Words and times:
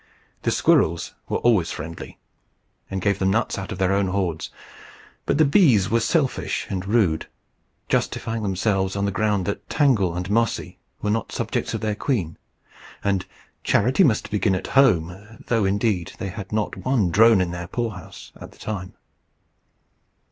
The 0.41 0.49
squirrels 0.49 1.13
were 1.29 1.37
always 1.37 1.69
friendly, 1.69 2.17
and 2.89 3.03
gave 3.03 3.19
them 3.19 3.29
nuts 3.29 3.59
out 3.59 3.71
of 3.71 3.77
their 3.77 3.93
own 3.93 4.07
hoards; 4.07 4.49
but 5.27 5.37
the 5.37 5.45
bees 5.45 5.91
were 5.91 5.99
selfish 5.99 6.65
and 6.71 6.83
rude, 6.87 7.27
justifying 7.87 8.41
themselves 8.41 8.95
on 8.95 9.05
the 9.05 9.11
ground 9.11 9.45
that 9.45 9.69
Tangle 9.69 10.15
and 10.15 10.27
Mossy 10.27 10.79
were 11.03 11.11
not 11.11 11.31
subjects 11.31 11.75
of 11.75 11.81
their 11.81 11.93
queen, 11.93 12.39
and 13.03 13.27
charity 13.63 14.03
must 14.03 14.31
begin 14.31 14.55
at 14.55 14.65
home, 14.73 15.37
though 15.45 15.65
indeed 15.65 16.13
they 16.17 16.29
had 16.29 16.51
not 16.51 16.77
one 16.77 17.11
drone 17.11 17.39
in 17.39 17.51
their 17.51 17.67
poorhouse 17.67 18.31
at 18.41 18.51
the 18.53 18.57
time. 18.57 18.95